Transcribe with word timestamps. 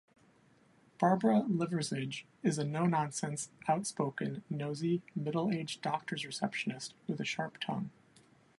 Barbara 0.97 1.43
Liversidge 1.43 2.23
is 2.41 2.57
a 2.57 2.63
no-nonsense, 2.63 3.51
outspoken, 3.67 4.41
nosey, 4.49 5.03
middle-aged 5.13 5.83
doctor's 5.83 6.25
receptionist 6.25 6.95
with 7.05 7.21
a 7.21 7.23
sharp 7.23 7.59
tongue. 7.59 7.91